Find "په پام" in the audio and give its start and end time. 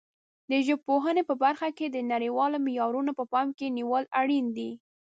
3.19-3.47